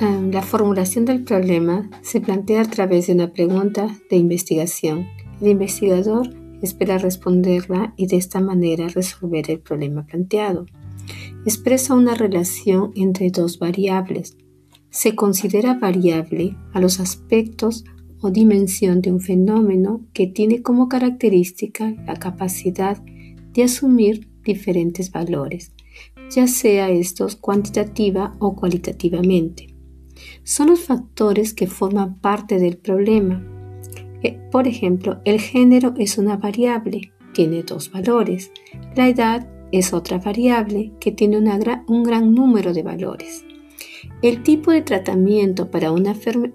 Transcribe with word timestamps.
La 0.00 0.40
formulación 0.40 1.04
del 1.04 1.24
problema 1.24 1.90
se 2.00 2.22
plantea 2.22 2.62
a 2.62 2.64
través 2.64 3.06
de 3.06 3.12
una 3.12 3.34
pregunta 3.34 3.94
de 4.08 4.16
investigación. 4.16 5.06
El 5.42 5.48
investigador 5.48 6.34
espera 6.62 6.96
responderla 6.96 7.92
y 7.98 8.06
de 8.06 8.16
esta 8.16 8.40
manera 8.40 8.88
resolver 8.88 9.50
el 9.50 9.60
problema 9.60 10.06
planteado. 10.06 10.64
Expresa 11.44 11.94
una 11.94 12.14
relación 12.14 12.92
entre 12.96 13.30
dos 13.30 13.58
variables. 13.58 14.38
Se 14.88 15.14
considera 15.14 15.74
variable 15.74 16.56
a 16.72 16.80
los 16.80 16.98
aspectos 16.98 17.84
o 18.22 18.30
dimensión 18.30 19.02
de 19.02 19.12
un 19.12 19.20
fenómeno 19.20 20.06
que 20.14 20.26
tiene 20.26 20.62
como 20.62 20.88
característica 20.88 21.90
la 22.06 22.14
capacidad 22.14 23.02
de 23.52 23.64
asumir 23.64 24.30
diferentes 24.44 25.12
valores, 25.12 25.72
ya 26.30 26.46
sea 26.46 26.88
estos 26.88 27.36
cuantitativa 27.36 28.34
o 28.38 28.56
cualitativamente. 28.56 29.69
Son 30.42 30.68
los 30.68 30.80
factores 30.80 31.54
que 31.54 31.66
forman 31.66 32.18
parte 32.20 32.58
del 32.58 32.76
problema. 32.76 33.44
Eh, 34.22 34.38
por 34.50 34.66
ejemplo, 34.66 35.20
el 35.24 35.40
género 35.40 35.94
es 35.96 36.18
una 36.18 36.36
variable, 36.36 37.12
tiene 37.32 37.62
dos 37.62 37.90
valores. 37.90 38.52
La 38.96 39.08
edad 39.08 39.48
es 39.72 39.92
otra 39.92 40.18
variable 40.18 40.92
que 41.00 41.12
tiene 41.12 41.38
un 41.38 42.02
gran 42.02 42.34
número 42.34 42.72
de 42.72 42.82
valores. 42.82 43.44
El 44.22 44.42
tipo 44.42 44.70
de 44.70 44.82
tratamiento 44.82 45.70
para 45.70 45.92
una, 45.92 46.14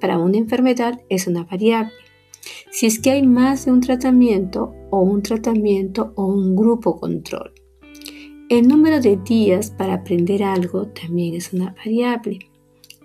para 0.00 0.18
una 0.18 0.38
enfermedad 0.38 1.00
es 1.08 1.26
una 1.26 1.44
variable. 1.44 1.92
Si 2.70 2.86
es 2.86 2.98
que 2.98 3.10
hay 3.10 3.26
más 3.26 3.64
de 3.64 3.72
un 3.72 3.80
tratamiento 3.80 4.74
o 4.90 5.00
un 5.00 5.22
tratamiento 5.22 6.12
o 6.16 6.26
un 6.26 6.54
grupo 6.54 6.98
control. 6.98 7.52
El 8.48 8.68
número 8.68 9.00
de 9.00 9.16
días 9.16 9.70
para 9.70 9.94
aprender 9.94 10.42
algo 10.42 10.86
también 10.88 11.34
es 11.34 11.52
una 11.52 11.74
variable 11.74 12.38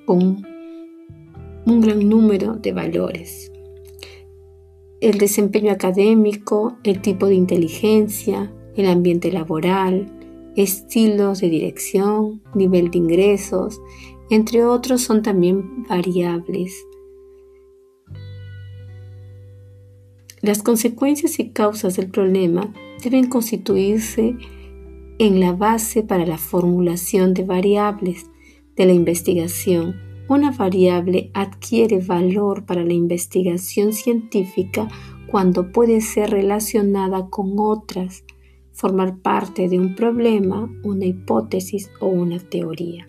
con 0.05 0.45
un 1.65 1.81
gran 1.81 2.07
número 2.07 2.55
de 2.55 2.73
valores. 2.73 3.51
El 4.99 5.17
desempeño 5.17 5.71
académico, 5.71 6.77
el 6.83 7.01
tipo 7.01 7.27
de 7.27 7.35
inteligencia, 7.35 8.53
el 8.75 8.87
ambiente 8.87 9.31
laboral, 9.31 10.11
estilos 10.55 11.41
de 11.41 11.49
dirección, 11.49 12.41
nivel 12.53 12.91
de 12.91 12.97
ingresos, 12.97 13.81
entre 14.29 14.63
otros 14.65 15.01
son 15.01 15.21
también 15.21 15.83
variables. 15.87 16.73
Las 20.41 20.63
consecuencias 20.63 21.39
y 21.39 21.49
causas 21.49 21.97
del 21.97 22.09
problema 22.09 22.73
deben 23.03 23.29
constituirse 23.29 24.35
en 25.19 25.39
la 25.39 25.53
base 25.53 26.01
para 26.01 26.25
la 26.25 26.39
formulación 26.39 27.33
de 27.35 27.43
variables 27.43 28.25
de 28.75 28.85
la 28.85 28.93
investigación. 28.93 29.95
Una 30.27 30.51
variable 30.51 31.31
adquiere 31.33 31.99
valor 31.99 32.65
para 32.65 32.83
la 32.83 32.93
investigación 32.93 33.93
científica 33.93 34.87
cuando 35.27 35.71
puede 35.71 36.01
ser 36.01 36.29
relacionada 36.31 37.29
con 37.29 37.55
otras, 37.57 38.23
formar 38.71 39.17
parte 39.17 39.69
de 39.69 39.79
un 39.79 39.95
problema, 39.95 40.69
una 40.83 41.05
hipótesis 41.05 41.89
o 41.99 42.07
una 42.07 42.39
teoría. 42.39 43.05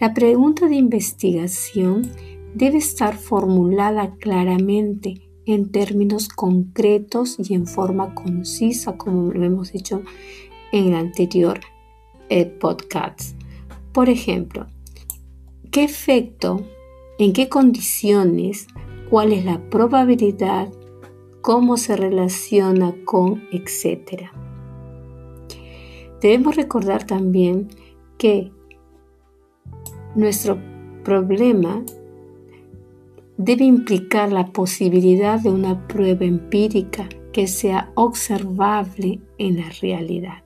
La 0.00 0.14
pregunta 0.14 0.68
de 0.68 0.76
investigación 0.76 2.10
debe 2.54 2.78
estar 2.78 3.16
formulada 3.16 4.16
claramente 4.16 5.22
en 5.46 5.70
términos 5.70 6.28
concretos 6.28 7.36
y 7.38 7.54
en 7.54 7.66
forma 7.66 8.14
concisa, 8.14 8.96
como 8.96 9.32
lo 9.32 9.44
hemos 9.44 9.72
dicho 9.72 10.02
en 10.72 10.88
el 10.88 10.94
anterior 10.94 11.60
eh, 12.28 12.46
podcast. 12.46 13.41
Por 13.92 14.08
ejemplo, 14.08 14.66
¿qué 15.70 15.84
efecto, 15.84 16.62
en 17.18 17.34
qué 17.34 17.50
condiciones, 17.50 18.66
cuál 19.10 19.32
es 19.32 19.44
la 19.44 19.60
probabilidad, 19.68 20.68
cómo 21.42 21.76
se 21.76 21.96
relaciona 21.96 22.94
con, 23.04 23.44
etcétera? 23.52 24.32
Debemos 26.22 26.56
recordar 26.56 27.04
también 27.04 27.68
que 28.16 28.50
nuestro 30.14 30.58
problema 31.04 31.84
debe 33.36 33.64
implicar 33.64 34.32
la 34.32 34.46
posibilidad 34.52 35.38
de 35.40 35.50
una 35.50 35.86
prueba 35.86 36.24
empírica 36.24 37.08
que 37.32 37.46
sea 37.46 37.90
observable 37.94 39.20
en 39.36 39.56
la 39.58 39.68
realidad. 39.82 40.44